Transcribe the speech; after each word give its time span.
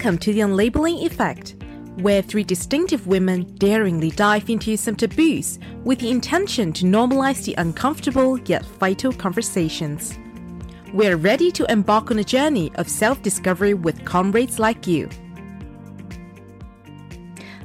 Welcome 0.00 0.18
to 0.20 0.32
the 0.32 0.40
Unlabelling 0.40 1.04
Effect, 1.04 1.56
where 1.96 2.22
three 2.22 2.42
distinctive 2.42 3.06
women 3.06 3.42
daringly 3.56 4.10
dive 4.10 4.48
into 4.48 4.74
some 4.78 4.96
taboos 4.96 5.58
with 5.84 5.98
the 5.98 6.08
intention 6.08 6.72
to 6.72 6.86
normalize 6.86 7.44
the 7.44 7.52
uncomfortable 7.58 8.38
yet 8.46 8.64
vital 8.64 9.12
conversations. 9.12 10.18
We're 10.94 11.18
ready 11.18 11.50
to 11.52 11.70
embark 11.70 12.10
on 12.10 12.18
a 12.18 12.24
journey 12.24 12.72
of 12.76 12.88
self 12.88 13.20
discovery 13.20 13.74
with 13.74 14.02
comrades 14.06 14.58
like 14.58 14.86
you. 14.86 15.10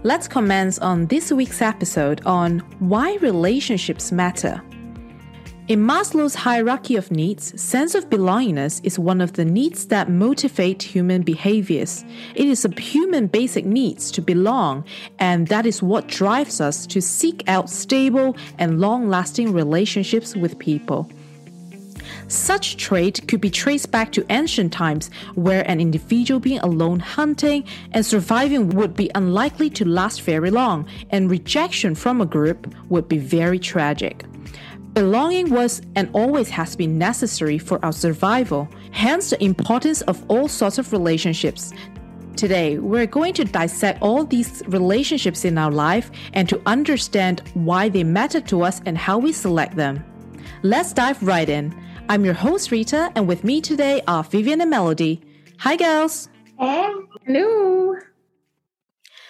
Let's 0.04 0.28
commence 0.28 0.78
on 0.80 1.06
this 1.06 1.32
week's 1.32 1.62
episode 1.62 2.22
on 2.26 2.60
why 2.80 3.16
relationships 3.22 4.12
matter. 4.12 4.62
In 5.68 5.80
Maslow's 5.80 6.36
hierarchy 6.36 6.96
of 6.96 7.10
needs, 7.10 7.60
sense 7.60 7.96
of 7.96 8.08
belongingness 8.08 8.82
is 8.84 9.00
one 9.00 9.20
of 9.20 9.34
the 9.34 9.44
needs 9.46 9.88
that 9.88 10.12
motivate 10.12 10.84
human 10.84 11.24
behaviors. 11.24 12.06
It 12.36 12.46
is 12.46 12.66
a 12.66 12.80
human 12.80 13.26
basic 13.26 13.66
needs 13.66 14.12
to 14.12 14.22
belong, 14.22 14.86
and 15.18 15.48
that 15.48 15.66
is 15.66 15.82
what 15.82 16.08
drives 16.08 16.62
us 16.62 16.86
to 16.86 17.02
seek 17.02 17.44
out 17.48 17.72
stable 17.72 18.38
and 18.60 18.80
long-lasting 18.80 19.54
relationships 19.54 20.36
with 20.36 20.60
people. 20.60 21.10
Such 22.28 22.78
trait 22.78 23.28
could 23.28 23.42
be 23.42 23.50
traced 23.50 23.90
back 23.90 24.12
to 24.12 24.26
ancient 24.30 24.72
times 24.72 25.10
where 25.34 25.68
an 25.68 25.82
individual 25.82 26.40
being 26.40 26.60
alone 26.60 27.00
hunting 27.00 27.64
and 27.92 28.06
surviving 28.06 28.70
would 28.70 28.96
be 28.96 29.10
unlikely 29.16 29.72
to 29.72 29.86
last 29.86 30.22
very 30.22 30.52
long, 30.52 30.86
and 31.10 31.32
rejection 31.32 31.96
from 31.96 32.22
a 32.22 32.26
group 32.28 32.72
would 32.90 33.08
be 33.08 33.18
very 33.18 33.58
tragic. 33.58 34.26
Belonging 34.96 35.50
was 35.50 35.82
and 35.98 36.10
always 36.14 36.50
has 36.52 36.74
been 36.74 36.98
necessary 36.98 37.58
for 37.58 37.84
our 37.84 37.92
survival, 37.92 38.70
hence, 38.92 39.32
the 39.32 39.44
importance 39.44 40.00
of 40.04 40.24
all 40.30 40.48
sorts 40.48 40.78
of 40.78 40.94
relationships. 40.94 41.74
Today, 42.38 42.78
we're 42.78 43.06
going 43.06 43.34
to 43.34 43.44
dissect 43.44 44.02
all 44.02 44.24
these 44.24 44.64
relationships 44.68 45.44
in 45.44 45.58
our 45.58 45.70
life 45.70 46.10
and 46.32 46.48
to 46.48 46.62
understand 46.66 47.42
why 47.56 47.90
they 47.90 48.06
matter 48.06 48.40
to 48.40 48.62
us 48.62 48.82
and 48.86 48.98
how 48.98 49.18
we 49.18 49.34
select 49.34 49.76
them. 49.76 50.02
Let's 50.64 50.94
dive 50.94 51.22
right 51.22 51.50
in. 51.50 51.76
I'm 52.08 52.24
your 52.24 52.34
host, 52.34 52.72
Rita, 52.72 53.12
and 53.16 53.28
with 53.28 53.44
me 53.44 53.60
today 53.60 54.02
are 54.08 54.24
Vivian 54.24 54.62
and 54.62 54.70
Melody. 54.70 55.22
Hi, 55.58 55.76
girls. 55.76 56.30
Hey. 56.58 56.90
Hello. 57.26 57.96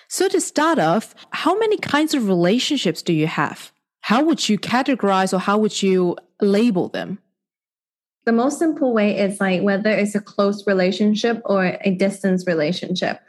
So, 0.10 0.30
to 0.30 0.40
start 0.40 0.78
off, 0.78 1.16
how 1.32 1.58
many 1.58 1.78
kinds 1.78 2.14
of 2.14 2.28
relationships 2.28 3.02
do 3.02 3.14
you 3.14 3.26
have? 3.26 3.72
How 4.06 4.24
would 4.24 4.48
you 4.48 4.60
categorize 4.60 5.34
or 5.34 5.40
how 5.40 5.58
would 5.58 5.82
you 5.82 6.16
label 6.40 6.90
them? 6.90 7.18
The 8.26 8.32
most 8.34 8.60
simple 8.60 8.94
way 8.94 9.18
is 9.18 9.40
like 9.40 9.64
whether 9.64 9.90
it's 9.90 10.14
a 10.14 10.20
close 10.20 10.68
relationship 10.68 11.42
or 11.44 11.80
a 11.82 11.90
distance 11.90 12.46
relationship. 12.46 13.20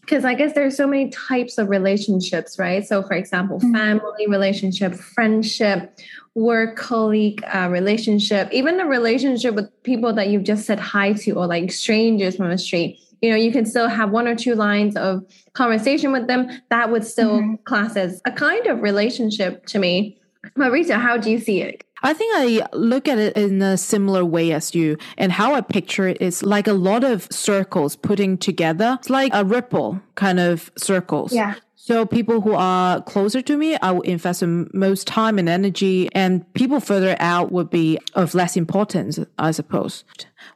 Because 0.00 0.24
I 0.24 0.32
guess 0.32 0.54
there's 0.54 0.74
so 0.74 0.86
many 0.86 1.10
types 1.10 1.58
of 1.58 1.68
relationships, 1.68 2.58
right? 2.58 2.82
So, 2.82 3.02
for 3.02 3.12
example, 3.12 3.58
mm-hmm. 3.58 3.74
family 3.74 4.26
relationship, 4.26 4.94
friendship, 4.94 5.98
work 6.34 6.76
colleague 6.76 7.44
uh, 7.54 7.68
relationship, 7.70 8.50
even 8.52 8.80
a 8.80 8.86
relationship 8.86 9.54
with 9.54 9.70
people 9.82 10.14
that 10.14 10.28
you've 10.28 10.44
just 10.44 10.64
said 10.64 10.80
hi 10.80 11.12
to 11.12 11.32
or 11.32 11.46
like 11.46 11.70
strangers 11.70 12.36
from 12.36 12.48
the 12.48 12.56
street 12.56 12.98
you 13.20 13.30
know 13.30 13.36
you 13.36 13.52
can 13.52 13.64
still 13.64 13.86
have 13.86 14.10
one 14.10 14.26
or 14.26 14.34
two 14.34 14.56
lines 14.56 14.96
of 14.96 15.24
conversation 15.52 16.10
with 16.10 16.26
them 16.26 16.48
that 16.70 16.90
would 16.90 17.06
still 17.06 17.38
mm-hmm. 17.38 17.54
class 17.62 17.96
as 17.96 18.20
a 18.24 18.32
kind 18.32 18.66
of 18.66 18.82
relationship 18.82 19.64
to 19.66 19.78
me 19.78 20.18
Marita, 20.56 21.00
how 21.00 21.16
do 21.16 21.30
you 21.30 21.38
see 21.38 21.62
it? 21.62 21.84
I 22.02 22.14
think 22.14 22.34
I 22.36 22.66
look 22.76 23.06
at 23.06 23.18
it 23.18 23.36
in 23.36 23.62
a 23.62 23.76
similar 23.76 24.24
way 24.24 24.52
as 24.52 24.74
you. 24.74 24.98
And 25.16 25.30
how 25.30 25.54
I 25.54 25.60
picture 25.60 26.08
it 26.08 26.20
is 26.20 26.42
like 26.42 26.66
a 26.66 26.72
lot 26.72 27.04
of 27.04 27.28
circles 27.30 27.94
putting 27.96 28.36
together. 28.36 28.96
It's 28.98 29.10
like 29.10 29.32
a 29.34 29.44
ripple 29.44 30.00
kind 30.16 30.40
of 30.40 30.72
circles. 30.76 31.32
Yeah. 31.32 31.54
So 31.84 32.06
people 32.06 32.42
who 32.42 32.52
are 32.52 33.02
closer 33.02 33.42
to 33.42 33.56
me, 33.56 33.74
I 33.74 33.90
will 33.90 34.02
invest 34.02 34.38
the 34.38 34.68
most 34.72 35.04
time 35.04 35.36
and 35.36 35.48
energy, 35.48 36.08
and 36.12 36.46
people 36.54 36.78
further 36.78 37.16
out 37.18 37.50
would 37.50 37.70
be 37.70 37.98
of 38.14 38.36
less 38.36 38.56
importance, 38.56 39.18
I 39.36 39.50
suppose. 39.50 40.04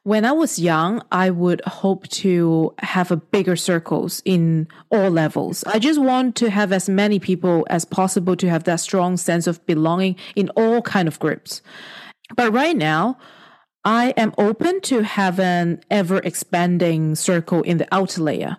When 0.04 0.24
I 0.24 0.30
was 0.30 0.60
young, 0.60 1.02
I 1.10 1.30
would 1.30 1.62
hope 1.62 2.06
to 2.22 2.72
have 2.78 3.10
a 3.10 3.16
bigger 3.16 3.56
circles 3.56 4.22
in 4.24 4.68
all 4.90 5.10
levels. 5.10 5.64
I 5.64 5.80
just 5.80 6.00
want 6.00 6.36
to 6.36 6.48
have 6.48 6.70
as 6.70 6.88
many 6.88 7.18
people 7.18 7.66
as 7.70 7.84
possible 7.84 8.36
to 8.36 8.48
have 8.48 8.62
that 8.62 8.78
strong 8.78 9.16
sense 9.16 9.48
of 9.48 9.66
belonging 9.66 10.14
in 10.36 10.48
all 10.50 10.80
kind 10.80 11.08
of 11.08 11.18
groups. 11.18 11.60
But 12.36 12.52
right 12.52 12.76
now, 12.76 13.18
I 13.84 14.10
am 14.10 14.32
open 14.38 14.80
to 14.82 15.02
have 15.02 15.40
an 15.40 15.80
ever 15.90 16.18
expanding 16.18 17.16
circle 17.16 17.62
in 17.62 17.78
the 17.78 17.88
outer 17.90 18.22
layer. 18.22 18.58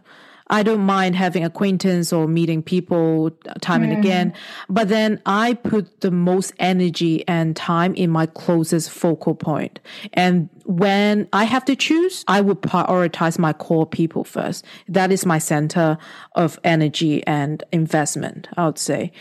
I 0.50 0.63
don't 0.63 0.81
mind 0.81 1.16
having 1.16 1.44
acquaintance 1.44 2.13
or 2.13 2.28
meeting 2.28 2.63
people 2.63 3.31
time 3.62 3.81
mm. 3.81 3.90
and 3.90 3.97
again. 3.97 4.34
But 4.69 4.90
then 4.90 5.22
I 5.25 5.56
put 5.56 6.02
the 6.02 6.12
most 6.12 6.53
energy 6.59 7.28
and 7.28 7.56
time 7.56 7.94
in 7.96 8.09
my 8.09 8.25
closest 8.25 8.90
focal 8.90 9.36
point. 9.36 9.80
And 10.13 10.50
when 10.66 11.28
I 11.34 11.44
have 11.46 11.66
to 11.66 11.75
choose, 11.75 12.24
I 12.28 12.41
would 12.41 12.62
prioritize 12.62 13.38
my 13.38 13.53
core 13.53 13.86
people 13.86 14.24
first. 14.24 14.66
That 14.88 15.12
is 15.12 15.25
my 15.25 15.38
center 15.38 15.97
of 16.36 16.59
energy 16.63 17.25
and 17.25 17.63
investment, 17.72 18.47
I 18.57 18.66
would 18.66 18.78
say. 18.78 19.12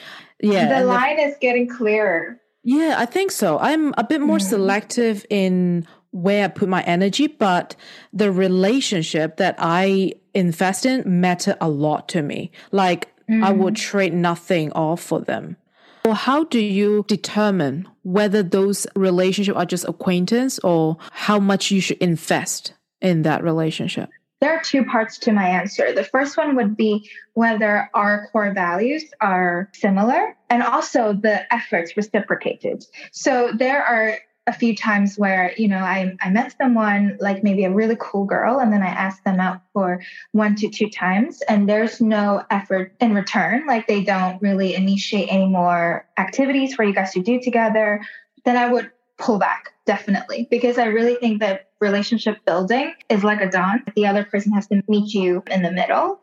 Yeah. 0.41 0.81
The 0.81 0.87
line 0.87 1.17
the, 1.17 1.23
is 1.23 1.37
getting 1.41 1.69
clearer. 1.69 2.41
Yeah, 2.69 2.97
I 2.99 3.07
think 3.07 3.31
so. 3.31 3.61
I'm 3.61 3.95
a 3.97 4.03
bit 4.03 4.21
more 4.21 4.39
mm. 4.39 4.43
selective 4.43 5.25
in 5.31 5.87
where 6.17 6.45
I 6.45 6.49
put 6.49 6.69
my 6.69 6.83
energy, 6.83 7.27
but 7.27 7.77
the 8.13 8.33
relationship 8.33 9.37
that 9.37 9.55
I 9.59 10.15
invest 10.35 10.87
in 10.87 11.21
matter 11.21 11.57
a 11.61 11.69
lot 11.69 12.09
to 12.11 12.23
me. 12.23 12.51
Like 12.73 13.15
mm. 13.29 13.45
I 13.45 13.53
would 13.53 13.77
trade 13.77 14.15
nothing 14.15 14.73
off 14.73 15.03
for 15.03 15.21
them. 15.21 15.57
Well, 16.05 16.15
how 16.15 16.45
do 16.45 16.61
you 16.61 17.05
determine 17.09 17.89
whether 18.03 18.43
those 18.43 18.87
relationships 18.95 19.59
are 19.59 19.67
just 19.67 19.87
acquaintance 19.89 20.59
or 20.61 20.97
how 21.11 21.39
much 21.39 21.71
you 21.71 21.81
should 21.81 21.99
invest 21.99 22.73
in 23.01 23.23
that 23.23 23.43
relationship? 23.43 24.09
There 24.41 24.57
are 24.57 24.63
two 24.63 24.85
parts 24.85 25.19
to 25.19 25.33
my 25.33 25.49
answer. 25.49 25.93
The 25.93 26.05
first 26.05 26.37
one 26.37 26.57
would 26.57 26.77
be 26.77 27.11
whether 27.35 27.91
our 27.93 28.29
core 28.31 28.53
values 28.53 29.05
are 29.21 29.71
similar 29.75 30.37
and 30.49 30.63
also 30.63 31.13
the 31.13 31.53
efforts 31.53 31.97
reciprocated. 31.97 32.85
So 33.13 33.51
there 33.57 33.83
are 33.83 34.19
a 34.47 34.53
few 34.53 34.77
times 34.77 35.19
where 35.19 35.53
you 35.57 35.67
know 35.69 35.79
I, 35.79 36.17
I 36.21 36.31
met 36.31 36.55
someone 36.57 37.17
like 37.21 37.43
maybe 37.43 37.65
a 37.65 37.71
really 37.71 37.97
cool 37.99 38.25
girl 38.25 38.61
and 38.61 38.73
then 38.73 38.83
i 38.83 38.87
asked 38.87 39.25
them 39.25 39.41
out 39.41 39.61
for 39.73 40.01
one 40.33 40.55
to 40.57 40.69
two 40.69 40.89
times 40.89 41.43
and 41.43 41.69
there's 41.69 42.01
no 42.01 42.45
effort 42.51 42.95
in 43.01 43.15
return. 43.15 43.67
Like 43.67 43.87
they 43.87 44.03
don't 44.03 44.41
really 44.41 44.75
initiate 44.75 45.29
any 45.31 45.47
more 45.47 46.07
activities 46.17 46.75
for 46.75 46.85
you 46.85 46.95
guys 46.95 47.13
to 47.13 47.21
do 47.21 47.41
together 47.41 48.01
then 48.45 48.57
i 48.57 48.71
would 48.71 48.91
pull 49.19 49.39
back 49.39 49.73
definitely. 49.87 50.47
Because 50.51 50.79
i 50.79 50.87
really 50.87 51.17
think 51.17 51.41
that 51.41 51.69
relationship 51.81 52.39
building 52.45 52.95
is 53.09 53.25
like 53.25 53.41
a 53.41 53.49
dance 53.49 53.83
the 53.95 54.07
other 54.07 54.25
person 54.25 54.53
has 54.53 54.67
to 54.69 54.83
meet 54.89 55.13
you 55.13 55.43
in 55.51 55.63
the 55.63 55.73
middle 55.73 56.21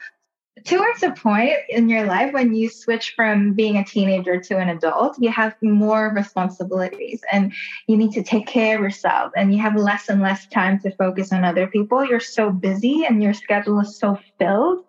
towards 0.66 1.04
a 1.04 1.12
point 1.12 1.54
in 1.68 1.90
your 1.90 2.06
life 2.06 2.34
when 2.34 2.54
you 2.54 2.70
switch 2.70 3.14
from 3.16 3.54
being 3.54 3.78
a 3.78 3.84
teenager 3.84 4.40
to 4.40 4.58
an 4.58 4.70
adult, 4.70 5.18
you 5.20 5.30
have 5.30 5.56
more 5.62 6.14
responsibilities 6.16 7.22
and 7.32 7.54
you 7.88 7.98
need 7.98 8.12
to 8.14 8.24
take 8.24 8.48
care 8.48 8.76
of 8.76 8.82
yourself 8.82 9.32
and 9.36 9.54
you 9.54 9.60
have 9.60 9.76
less 9.76 10.10
and 10.10 10.22
less 10.22 10.46
time 10.48 10.80
to 10.80 10.92
focus 10.96 11.34
on 11.34 11.44
other 11.44 11.68
people. 11.68 12.06
You're 12.06 12.20
so 12.20 12.52
busy 12.52 13.04
and 13.04 13.22
your 13.22 13.34
schedule 13.34 13.80
is 13.80 13.98
so 13.98 14.20
filled. 14.38 14.86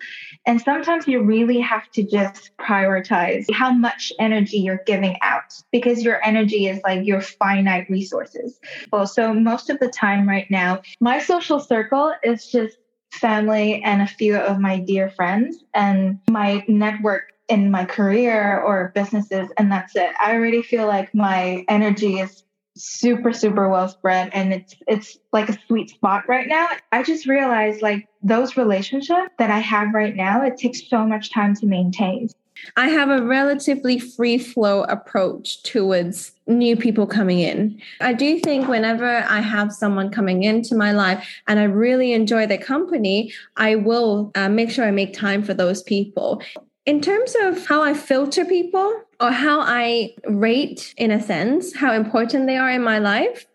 And 0.47 0.61
sometimes 0.61 1.09
you 1.09 1.23
really 1.23 1.61
have 1.61 1.91
to 1.93 2.03
just 2.03 2.51
prioritize 2.59 3.51
how 3.53 3.73
much 3.73 4.13
energy 4.19 4.59
you're 4.59 4.83
giving 4.87 5.17
out 5.23 5.55
because 5.73 6.03
your 6.03 6.23
energy 6.25 6.69
is 6.69 6.81
like 6.85 7.07
your 7.07 7.23
finite 7.23 7.89
resources. 7.89 8.61
Well, 8.93 9.07
so 9.07 9.33
most 9.33 9.71
of 9.71 9.81
the 9.81 9.89
time 9.89 10.29
right 10.29 10.51
now, 10.51 10.83
my 11.01 11.21
social 11.21 11.59
circle 11.59 12.13
is 12.23 12.51
just 12.51 12.77
family 13.15 13.83
and 13.83 14.03
a 14.03 14.07
few 14.07 14.37
of 14.37 14.59
my 14.59 14.79
dear 14.79 15.11
friends 15.11 15.65
and 15.75 16.19
my 16.31 16.65
network 16.69 17.33
in 17.49 17.71
my 17.71 17.85
career 17.85 18.61
or 18.61 18.93
businesses 18.95 19.49
and 19.59 19.71
that's 19.71 19.95
it. 19.97 20.11
I 20.19 20.35
already 20.35 20.63
feel 20.63 20.87
like 20.87 21.15
my 21.15 21.65
energy 21.69 22.19
is 22.19 22.43
super 22.77 23.33
super 23.33 23.69
well 23.69 23.89
spread 23.89 24.31
and 24.33 24.53
it's 24.53 24.75
it's 24.89 25.19
like 25.33 25.49
a 25.49 25.59
sweet 25.67 25.91
spot 25.91 26.25
right 26.29 26.49
now. 26.49 26.69
I 26.91 27.03
just 27.03 27.27
realized 27.27 27.83
like 27.83 28.09
those 28.25 28.57
relationships 28.57 29.31
that 29.39 29.51
i 29.51 29.59
have 29.59 29.93
right 29.93 30.17
now 30.17 30.43
it 30.43 30.57
takes 30.57 30.89
so 30.89 31.07
much 31.07 31.31
time 31.31 31.55
to 31.55 31.67
maintain 31.67 32.29
I 32.77 32.89
have 32.89 33.11
a 33.11 33.23
relatively 33.23 33.99
free 33.99 34.39
flow 34.39 34.83
approach 34.85 35.63
towards 35.63 36.33
new 36.47 36.77
people 36.77 37.07
coming 37.07 37.41
in. 37.41 37.81
I 38.01 38.13
do 38.13 38.39
think 38.39 38.69
whenever 38.69 39.25
I 39.29 39.41
have 39.41 39.73
someone 39.73 40.11
coming 40.11 40.43
into 40.43 40.75
my 40.75 40.93
life 40.93 41.27
and 41.47 41.59
I 41.59 41.65
really 41.65 42.13
enjoy 42.13 42.47
their 42.47 42.59
company, 42.59 43.33
I 43.57 43.77
will 43.77 44.31
uh, 44.35 44.49
make 44.49 44.71
sure 44.71 44.85
I 44.85 44.91
make 44.91 45.15
time 45.15 45.43
for 45.43 45.55
those 45.55 45.83
people. 45.83 46.43
In 46.87 47.01
terms 47.01 47.35
of 47.41 47.67
how 47.67 47.83
I 47.83 47.95
filter 47.95 48.45
people 48.45 49.03
or 49.21 49.31
how 49.31 49.61
I 49.61 50.15
rate, 50.27 50.95
in 50.99 51.11
a 51.11 51.23
sense, 51.23 51.75
how 51.75 51.95
important 51.95 52.47
they 52.47 52.59
are 52.59 52.71
in 52.71 52.83
my 52.83 52.99
life, 52.99 53.47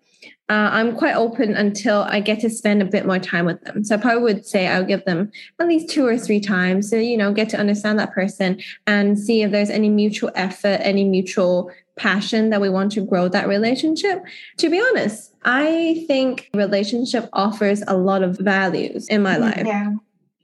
uh, 0.49 0.69
I'm 0.71 0.95
quite 0.95 1.15
open 1.15 1.55
until 1.55 2.01
I 2.01 2.21
get 2.21 2.39
to 2.39 2.49
spend 2.49 2.81
a 2.81 2.85
bit 2.85 3.05
more 3.05 3.19
time 3.19 3.45
with 3.45 3.61
them. 3.61 3.83
So 3.83 3.95
I 3.95 3.99
probably 3.99 4.23
would 4.23 4.45
say 4.45 4.67
I'll 4.67 4.83
give 4.83 5.05
them 5.05 5.31
at 5.59 5.67
least 5.67 5.89
two 5.89 6.07
or 6.07 6.17
three 6.17 6.39
times 6.39 6.89
to, 6.89 7.03
you 7.03 7.17
know, 7.17 7.31
get 7.31 7.49
to 7.49 7.57
understand 7.57 7.99
that 7.99 8.13
person 8.13 8.59
and 8.87 9.17
see 9.17 9.43
if 9.43 9.51
there's 9.51 9.69
any 9.69 9.89
mutual 9.89 10.31
effort, 10.33 10.79
any 10.81 11.03
mutual 11.03 11.71
passion 11.97 12.49
that 12.49 12.61
we 12.61 12.69
want 12.69 12.91
to 12.93 13.05
grow 13.05 13.27
that 13.27 13.47
relationship. 13.47 14.23
To 14.57 14.69
be 14.71 14.81
honest, 14.81 15.35
I 15.45 16.03
think 16.07 16.49
relationship 16.55 17.29
offers 17.31 17.83
a 17.87 17.95
lot 17.95 18.23
of 18.23 18.39
values 18.39 19.07
in 19.07 19.21
my 19.21 19.37
life. 19.37 19.67
Yeah. 19.67 19.93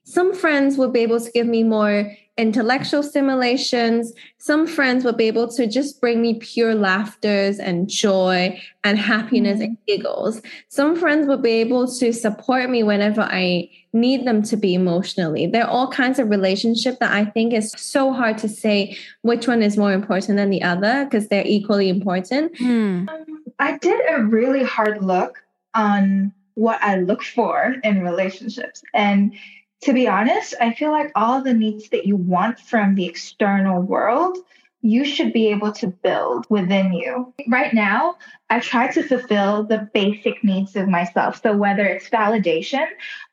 Some 0.05 0.33
friends 0.33 0.77
will 0.77 0.91
be 0.91 1.01
able 1.01 1.19
to 1.19 1.31
give 1.31 1.47
me 1.47 1.63
more 1.63 2.15
intellectual 2.37 3.01
stimulations. 3.01 4.13
Some 4.37 4.67
friends 4.67 5.03
will 5.03 5.13
be 5.13 5.25
able 5.25 5.47
to 5.53 5.67
just 5.67 5.99
bring 6.01 6.21
me 6.21 6.35
pure 6.35 6.75
laughters 6.75 7.59
and 7.59 7.89
joy 7.89 8.61
and 8.83 8.99
happiness 8.99 9.61
and 9.61 9.77
giggles. 9.87 10.41
Some 10.67 10.95
friends 10.95 11.27
will 11.27 11.37
be 11.37 11.51
able 11.51 11.87
to 11.95 12.13
support 12.13 12.69
me 12.69 12.83
whenever 12.83 13.21
I 13.21 13.69
need 13.93 14.27
them 14.27 14.43
to 14.43 14.57
be 14.57 14.75
emotionally. 14.75 15.47
There 15.47 15.63
are 15.63 15.69
all 15.69 15.89
kinds 15.89 16.19
of 16.19 16.29
relationship 16.29 16.99
that 16.99 17.13
I 17.13 17.25
think 17.25 17.53
is 17.53 17.71
so 17.71 18.11
hard 18.11 18.37
to 18.39 18.49
say 18.49 18.97
which 19.21 19.47
one 19.47 19.63
is 19.63 19.77
more 19.77 19.93
important 19.93 20.37
than 20.37 20.49
the 20.49 20.61
other 20.61 21.05
because 21.05 21.29
they're 21.29 21.47
equally 21.47 21.89
important. 21.89 22.55
Hmm. 22.57 23.05
I 23.59 23.77
did 23.77 24.01
a 24.09 24.23
really 24.23 24.63
hard 24.63 25.01
look 25.01 25.41
on 25.73 26.33
what 26.55 26.81
I 26.81 26.97
look 26.97 27.23
for 27.23 27.75
in 27.83 28.01
relationships. 28.01 28.83
And 28.93 29.33
to 29.81 29.93
be 29.93 30.07
honest, 30.07 30.55
I 30.59 30.73
feel 30.73 30.91
like 30.91 31.11
all 31.15 31.41
the 31.41 31.53
needs 31.53 31.89
that 31.89 32.05
you 32.05 32.15
want 32.15 32.59
from 32.59 32.95
the 32.95 33.05
external 33.05 33.81
world, 33.81 34.37
you 34.81 35.03
should 35.03 35.33
be 35.33 35.47
able 35.47 35.71
to 35.71 35.87
build 35.87 36.45
within 36.49 36.93
you. 36.93 37.33
Right 37.47 37.73
now, 37.73 38.17
I 38.51 38.59
try 38.59 38.91
to 38.91 39.01
fulfill 39.01 39.63
the 39.63 39.89
basic 39.93 40.43
needs 40.43 40.75
of 40.75 40.87
myself. 40.87 41.41
So 41.41 41.57
whether 41.57 41.83
it's 41.85 42.09
validation 42.09 42.85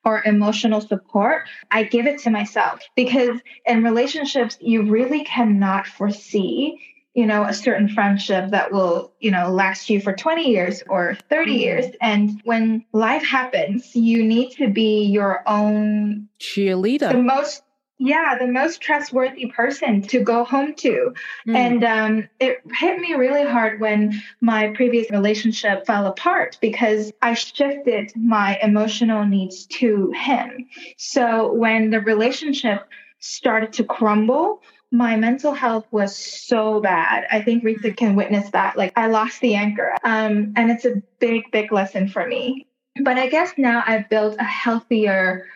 or 0.02 0.22
emotional 0.24 0.80
support, 0.80 1.42
I 1.70 1.84
give 1.84 2.06
it 2.06 2.20
to 2.20 2.30
myself 2.30 2.80
because 2.96 3.38
in 3.66 3.84
relationships, 3.84 4.56
you 4.60 4.84
really 4.90 5.24
cannot 5.24 5.86
foresee 5.86 6.78
you 7.14 7.26
know 7.26 7.44
a 7.44 7.52
certain 7.54 7.88
friendship 7.88 8.50
that 8.50 8.72
will 8.72 9.12
you 9.20 9.30
know 9.30 9.50
last 9.50 9.90
you 9.90 10.00
for 10.00 10.12
20 10.14 10.48
years 10.50 10.82
or 10.88 11.16
30 11.28 11.50
Mm-hmm. 11.50 11.58
years 11.60 11.86
and 12.00 12.40
when 12.44 12.84
life 12.92 13.24
happens 13.24 13.94
you 13.94 14.22
need 14.22 14.52
to 14.52 14.68
be 14.68 15.04
your 15.04 15.42
own 15.46 16.28
cheerleader. 16.40 17.10
the 17.10 17.18
most 17.22 17.62
yeah 17.98 18.36
the 18.38 18.46
most 18.46 18.80
trustworthy 18.80 19.46
person 19.46 20.00
to 20.02 20.20
go 20.20 20.44
home 20.44 20.74
to 20.74 21.12
Mm. 21.46 21.56
and 21.56 21.84
um, 21.84 22.28
it 22.40 22.60
hit 22.78 22.98
me 23.00 23.14
really 23.14 23.44
hard 23.44 23.80
when 23.80 24.20
my 24.40 24.68
previous 24.68 25.10
relationship 25.10 25.84
fell 25.86 26.06
apart 26.06 26.56
because 26.60 27.12
I 27.20 27.34
shifted 27.34 28.12
my 28.16 28.58
emotional 28.62 29.24
needs 29.26 29.66
to 29.80 30.12
him. 30.12 30.68
So 30.96 31.52
when 31.52 31.90
the 31.90 32.00
relationship 32.00 32.88
started 33.18 33.72
to 33.74 33.84
crumble, 33.84 34.62
my 34.92 35.16
mental 35.16 35.52
health 35.54 35.86
was 35.90 36.14
so 36.16 36.80
bad. 36.80 37.26
I 37.30 37.40
think 37.40 37.64
Rita 37.64 37.92
can 37.92 38.14
witness 38.14 38.50
that. 38.50 38.76
Like 38.76 38.92
I 38.94 39.06
lost 39.06 39.40
the 39.40 39.54
anchor. 39.54 39.94
Um, 40.04 40.52
and 40.54 40.70
it's 40.70 40.84
a 40.84 41.02
big, 41.18 41.50
big 41.50 41.72
lesson 41.72 42.08
for 42.08 42.26
me. 42.26 42.66
But 43.02 43.18
I 43.18 43.28
guess 43.28 43.52
now 43.56 43.82
I've 43.86 44.10
built 44.10 44.36
a 44.38 44.44
healthier 44.44 45.46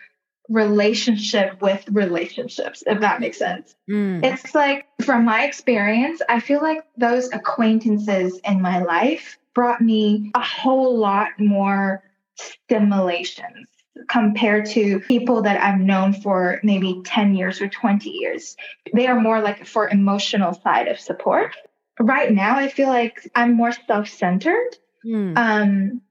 relationship 0.49 1.61
with 1.61 1.85
relationships, 1.91 2.81
if 2.87 2.99
that 3.01 3.19
makes 3.19 3.37
sense. 3.37 3.75
Mm. 3.87 4.23
It's 4.23 4.55
like, 4.55 4.87
from 5.03 5.25
my 5.25 5.45
experience, 5.45 6.21
I 6.27 6.39
feel 6.39 6.61
like 6.61 6.83
those 6.97 7.31
acquaintances 7.31 8.39
in 8.43 8.61
my 8.61 8.81
life 8.81 9.37
brought 9.53 9.81
me 9.81 10.31
a 10.33 10.41
whole 10.41 10.97
lot 10.97 11.29
more 11.37 12.01
stimulations 12.35 13.67
compared 14.09 14.65
to 14.67 14.99
people 15.01 15.41
that 15.43 15.61
I've 15.61 15.79
known 15.79 16.13
for 16.13 16.59
maybe 16.63 17.01
10 17.05 17.35
years 17.35 17.61
or 17.61 17.67
20 17.67 18.09
years. 18.09 18.55
They 18.93 19.07
are 19.07 19.19
more 19.19 19.41
like 19.41 19.65
for 19.65 19.89
emotional 19.89 20.53
side 20.53 20.87
of 20.87 20.99
support. 20.99 21.55
Right 21.99 22.31
now, 22.31 22.57
I 22.57 22.69
feel 22.69 22.87
like 22.87 23.29
I'm 23.35 23.53
more 23.53 23.71
self 23.71 24.07
centered. 24.07 24.77
Mm. 25.05 25.37
Um, 25.37 26.01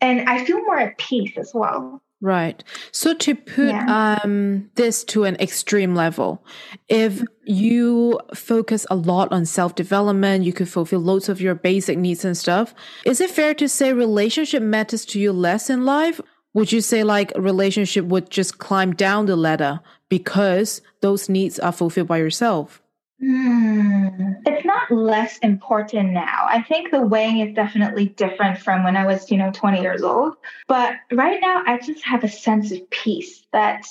and 0.00 0.28
I 0.28 0.44
feel 0.44 0.58
more 0.58 0.78
at 0.78 0.98
peace 0.98 1.36
as 1.36 1.52
well. 1.54 2.02
Right. 2.22 2.62
So 2.92 3.14
to 3.14 3.34
put 3.34 3.74
um, 3.74 4.70
this 4.74 5.04
to 5.04 5.24
an 5.24 5.36
extreme 5.36 5.94
level, 5.94 6.44
if 6.88 7.22
you 7.44 8.20
focus 8.34 8.86
a 8.90 8.96
lot 8.96 9.32
on 9.32 9.46
self 9.46 9.74
development, 9.74 10.44
you 10.44 10.52
could 10.52 10.68
fulfill 10.68 11.00
loads 11.00 11.30
of 11.30 11.40
your 11.40 11.54
basic 11.54 11.96
needs 11.96 12.24
and 12.24 12.36
stuff. 12.36 12.74
Is 13.06 13.22
it 13.22 13.30
fair 13.30 13.54
to 13.54 13.68
say 13.68 13.94
relationship 13.94 14.62
matters 14.62 15.06
to 15.06 15.20
you 15.20 15.32
less 15.32 15.70
in 15.70 15.86
life? 15.86 16.20
Would 16.54 16.72
you 16.72 16.80
say 16.80 17.04
like 17.04 17.32
a 17.34 17.40
relationship 17.40 18.06
would 18.06 18.30
just 18.30 18.58
climb 18.58 18.92
down 18.92 19.26
the 19.26 19.36
ladder 19.36 19.80
because 20.08 20.82
those 21.00 21.28
needs 21.28 21.58
are 21.58 21.72
fulfilled 21.72 22.08
by 22.08 22.18
yourself? 22.18 22.82
Hmm. 23.20 24.08
It's 24.46 24.64
not 24.64 24.90
less 24.90 25.38
important 25.38 26.12
now. 26.12 26.46
I 26.48 26.62
think 26.62 26.90
the 26.90 27.02
weighing 27.02 27.40
is 27.40 27.54
definitely 27.54 28.06
different 28.06 28.58
from 28.58 28.82
when 28.82 28.96
I 28.96 29.04
was, 29.04 29.30
you 29.30 29.36
know, 29.36 29.50
20 29.52 29.80
years 29.80 30.02
old. 30.02 30.36
But 30.66 30.94
right 31.12 31.38
now, 31.40 31.62
I 31.66 31.78
just 31.78 32.02
have 32.04 32.24
a 32.24 32.28
sense 32.28 32.72
of 32.72 32.88
peace 32.90 33.46
that 33.52 33.86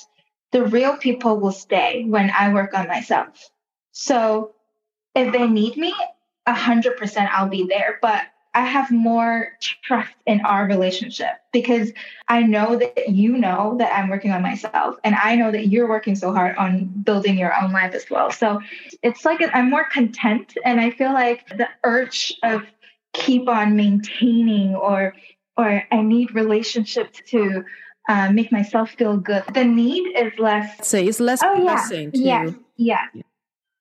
the 0.51 0.65
real 0.65 0.97
people 0.97 1.39
will 1.39 1.51
stay 1.51 2.05
when 2.07 2.31
I 2.31 2.51
work 2.53 2.73
on 2.73 2.87
myself. 2.87 3.49
So 3.91 4.55
if 5.15 5.31
they 5.31 5.47
need 5.47 5.77
me, 5.77 5.93
100% 6.47 7.29
I'll 7.31 7.49
be 7.49 7.67
there. 7.67 7.99
But 8.01 8.23
I 8.53 8.65
have 8.65 8.89
more 8.89 9.49
trust 9.59 10.15
in 10.25 10.41
our 10.41 10.65
relationship 10.65 11.29
because 11.53 11.91
I 12.27 12.41
know 12.41 12.77
that 12.77 13.09
you 13.09 13.37
know 13.37 13.75
that 13.77 13.95
I'm 13.97 14.09
working 14.09 14.31
on 14.31 14.41
myself 14.41 14.95
and 15.03 15.15
I 15.15 15.35
know 15.35 15.51
that 15.51 15.67
you're 15.67 15.87
working 15.87 16.15
so 16.15 16.33
hard 16.33 16.55
on 16.57 16.85
building 17.03 17.37
your 17.37 17.53
own 17.61 17.71
life 17.71 17.93
as 17.93 18.09
well. 18.09 18.31
So 18.31 18.59
it's 19.03 19.23
like 19.23 19.39
I'm 19.53 19.69
more 19.69 19.85
content 19.85 20.55
and 20.65 20.81
I 20.81 20.89
feel 20.89 21.13
like 21.13 21.47
the 21.49 21.69
urge 21.83 22.33
of 22.43 22.63
keep 23.13 23.47
on 23.47 23.75
maintaining 23.75 24.75
or 24.75 25.13
or 25.57 25.83
I 25.91 26.01
need 26.01 26.33
relationships 26.33 27.19
to 27.27 27.63
uh, 28.07 28.31
make 28.31 28.51
myself 28.51 28.91
feel 28.91 29.17
good. 29.17 29.43
The 29.53 29.65
need 29.65 30.17
is 30.17 30.33
less. 30.39 30.87
Say 30.87 31.05
it's 31.05 31.19
less 31.19 31.41
Oh 31.43 31.53
yeah, 31.53 31.75
pressing 31.75 32.11
to 32.13 32.19
yeah, 32.19 32.49
yeah. 32.77 33.05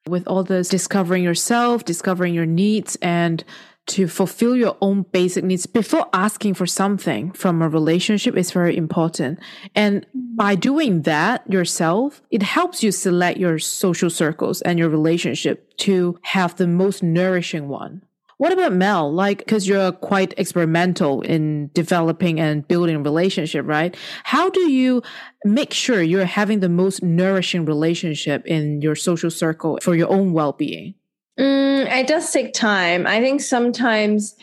with 0.07 0.27
all 0.29 0.45
this 0.45 0.69
discovering 0.69 1.23
yourself, 1.23 1.85
discovering 1.85 2.35
your 2.35 2.47
needs, 2.47 2.97
and 3.01 3.43
to 3.89 4.07
fulfill 4.07 4.55
your 4.55 4.77
own 4.81 5.03
basic 5.13 5.45
needs 5.45 5.67
before 5.67 6.07
asking 6.13 6.55
for 6.55 6.67
something 6.67 7.33
from 7.33 7.63
a 7.63 7.69
relationship 7.69 8.37
is 8.37 8.51
very 8.51 8.77
important. 8.77 9.39
And 9.75 10.07
by 10.15 10.55
doing 10.55 11.03
that 11.03 11.51
yourself, 11.51 12.23
it 12.31 12.43
helps 12.43 12.83
you 12.83 12.93
select 12.93 13.39
your 13.39 13.59
social 13.59 14.11
circles 14.11 14.63
and 14.63 14.79
your 14.79 14.89
relationship 14.89 15.77
to 15.79 16.19
have 16.23 16.57
the 16.57 16.67
most 16.67 17.03
nourishing 17.03 17.69
one. 17.69 18.03
What 18.37 18.53
about 18.53 18.73
Mel? 18.73 19.13
Like, 19.13 19.39
because 19.39 19.67
you're 19.67 19.91
quite 19.91 20.33
experimental 20.37 21.23
in 21.23 21.71
developing 21.75 22.39
and 22.39 22.67
building 22.67 23.03
relationship, 23.03 23.67
right? 23.67 23.97
How 24.23 24.49
do 24.49 24.71
you 24.71 25.03
make 25.45 25.73
sure 25.73 26.01
you're 26.01 26.25
having 26.25 26.61
the 26.61 26.69
most 26.69 27.03
nourishing 27.03 27.65
relationship 27.65 28.47
in 28.47 28.81
your 28.81 28.95
social 28.95 29.31
circle 29.31 29.79
for 29.83 29.97
your 29.97 30.09
own 30.09 30.33
well 30.33 30.53
being? 30.53 30.95
Mm, 31.39 31.87
it 31.91 32.07
does 32.07 32.31
take 32.33 32.53
time. 32.53 33.07
I 33.07 33.21
think 33.21 33.41
sometimes 33.41 34.35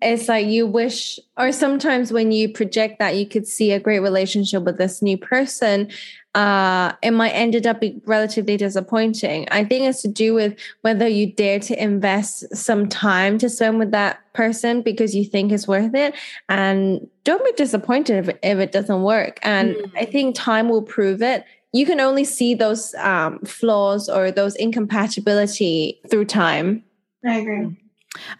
it's 0.00 0.28
like 0.28 0.46
you 0.46 0.66
wish, 0.66 1.18
or 1.36 1.50
sometimes 1.50 2.12
when 2.12 2.30
you 2.30 2.48
project 2.52 2.98
that 2.98 3.16
you 3.16 3.26
could 3.26 3.46
see 3.46 3.72
a 3.72 3.80
great 3.80 4.00
relationship 4.00 4.62
with 4.62 4.76
this 4.78 5.00
new 5.02 5.16
person, 5.16 5.90
uh, 6.34 6.92
it 7.02 7.12
might 7.12 7.30
ended 7.30 7.66
up 7.66 7.80
being 7.80 8.02
relatively 8.04 8.56
disappointing. 8.56 9.48
I 9.50 9.64
think 9.64 9.84
it's 9.86 10.02
to 10.02 10.08
do 10.08 10.34
with 10.34 10.58
whether 10.82 11.08
you 11.08 11.32
dare 11.32 11.60
to 11.60 11.82
invest 11.82 12.54
some 12.54 12.88
time 12.88 13.38
to 13.38 13.48
spend 13.48 13.78
with 13.78 13.92
that 13.92 14.20
person 14.34 14.82
because 14.82 15.14
you 15.14 15.24
think 15.24 15.52
it's 15.52 15.68
worth 15.68 15.94
it, 15.94 16.14
and 16.48 17.08
don't 17.22 17.44
be 17.44 17.52
disappointed 17.52 18.28
if, 18.28 18.36
if 18.42 18.58
it 18.58 18.72
doesn't 18.72 19.02
work. 19.02 19.38
And 19.42 19.74
Mm. 19.74 19.90
I 19.96 20.04
think 20.04 20.34
time 20.34 20.68
will 20.68 20.82
prove 20.82 21.22
it 21.22 21.44
you 21.74 21.84
can 21.84 21.98
only 21.98 22.24
see 22.24 22.54
those 22.54 22.94
um, 22.94 23.40
flaws 23.40 24.08
or 24.08 24.30
those 24.30 24.54
incompatibility 24.54 26.00
through 26.08 26.24
time. 26.24 26.84
I 27.26 27.38
agree. 27.38 27.76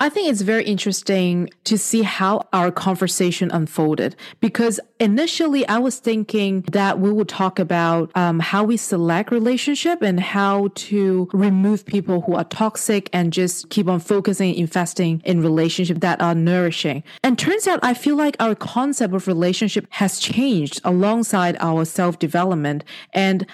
I 0.00 0.09
think 0.09 0.31
it's 0.31 0.43
very 0.43 0.64
interesting 0.64 1.50
to 1.64 1.78
see 1.78 2.02
how 2.02 2.47
our 2.52 2.71
conversation 2.71 3.50
unfolded 3.50 4.16
because 4.40 4.81
initially 5.00 5.66
I 5.66 5.78
was 5.78 5.99
thinking 5.99 6.62
that 6.73 7.00
we 7.00 7.12
would 7.12 7.28
talk 7.28 7.59
about 7.59 8.11
um, 8.14 8.40
how 8.40 8.64
we 8.64 8.76
select 8.76 9.31
relationship 9.31 10.02
and 10.02 10.21
how 10.21 10.69
to 10.75 11.28
remove 11.33 11.85
people 11.87 12.21
who 12.23 12.35
are 12.35 12.45
toxic 12.45 13.11
and 13.12 13.33
just 13.33 13.71
keep 13.71 13.88
on 13.88 14.00
focusing, 14.00 14.54
investing 14.54 15.23
in 15.25 15.43
relationship 15.43 16.00
that 16.00 16.21
are 16.21 16.35
nourishing. 16.35 17.02
And 17.23 17.38
turns 17.38 17.66
out 17.66 17.81
I 17.83 17.95
feel 17.95 18.16
like 18.16 18.37
our 18.40 18.54
concept 18.54 19.14
of 19.14 19.26
relationship 19.26 19.87
has 19.90 20.19
changed 20.19 20.81
alongside 20.85 21.57
our 21.61 21.85
self 21.85 22.19
development 22.19 22.85
and 23.12 23.47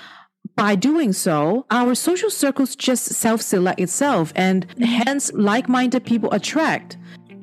by 0.56 0.74
doing 0.74 1.12
so, 1.12 1.66
our 1.70 1.94
social 1.94 2.30
circles 2.30 2.76
just 2.76 3.04
self 3.06 3.40
select 3.40 3.80
itself 3.80 4.32
and 4.36 4.66
hence 4.80 5.32
like 5.32 5.68
minded 5.68 6.04
people 6.04 6.30
attract. 6.32 6.96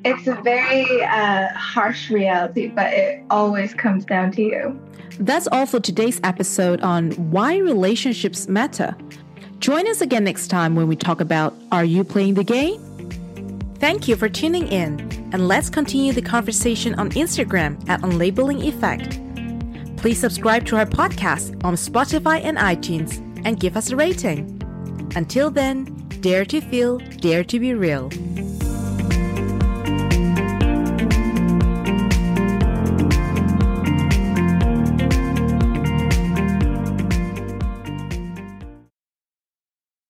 It's 0.05 0.27
a 0.27 0.35
very 0.43 1.03
uh, 1.03 1.49
harsh 1.49 2.09
reality, 2.09 2.67
but 2.67 2.93
it 2.93 3.23
always 3.29 3.73
comes 3.73 4.05
down 4.05 4.31
to 4.33 4.41
you. 4.41 4.79
That's 5.19 5.47
all 5.51 5.65
for 5.65 5.79
today's 5.79 6.19
episode 6.23 6.81
on 6.81 7.11
why 7.31 7.57
relationships 7.57 8.47
matter. 8.47 8.95
Join 9.59 9.87
us 9.87 10.01
again 10.01 10.23
next 10.23 10.49
time 10.49 10.75
when 10.75 10.87
we 10.87 10.95
talk 10.95 11.19
about 11.19 11.55
Are 11.71 11.83
You 11.83 12.03
Playing 12.03 12.35
the 12.35 12.43
Game? 12.43 12.79
Thank 13.79 14.07
you 14.07 14.15
for 14.15 14.29
tuning 14.29 14.67
in, 14.67 14.99
and 15.33 15.47
let's 15.47 15.69
continue 15.69 16.13
the 16.13 16.21
conversation 16.21 16.95
on 16.95 17.09
Instagram 17.11 17.77
at 17.89 18.01
Unlabelling 18.01 18.63
Effect. 18.67 19.19
Please 20.07 20.21
subscribe 20.21 20.65
to 20.67 20.77
our 20.77 20.85
podcast 20.85 21.61
on 21.65 21.73
Spotify 21.73 22.39
and 22.41 22.57
iTunes 22.57 23.17
and 23.43 23.59
give 23.59 23.75
us 23.75 23.91
a 23.91 23.95
rating. 23.97 24.57
Until 25.17 25.51
then, 25.51 25.83
dare 26.21 26.45
to 26.45 26.61
feel, 26.61 26.99
dare 27.19 27.43
to 27.43 27.59
be 27.59 27.73
real. 27.73 28.09